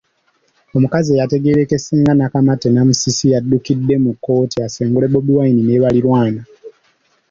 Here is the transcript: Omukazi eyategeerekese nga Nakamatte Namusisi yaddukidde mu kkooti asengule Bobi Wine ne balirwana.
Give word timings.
Omukazi 0.75 1.09
eyategeerekese 1.13 1.93
nga 2.01 2.13
Nakamatte 2.15 2.67
Namusisi 2.69 3.25
yaddukidde 3.33 3.95
mu 4.03 4.11
kkooti 4.15 4.57
asengule 4.67 5.05
Bobi 5.09 5.31
Wine 5.37 5.61
ne 5.63 5.81
balirwana. 5.81 6.41